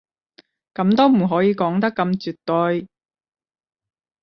[0.73, 2.87] 噉都唔可以講得咁絕對